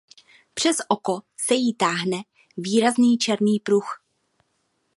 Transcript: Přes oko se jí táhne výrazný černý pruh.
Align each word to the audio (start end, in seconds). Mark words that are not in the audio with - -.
Přes 0.53 0.77
oko 0.87 1.21
se 1.37 1.53
jí 1.55 1.73
táhne 1.73 2.17
výrazný 2.57 3.17
černý 3.17 3.59
pruh. 3.59 4.03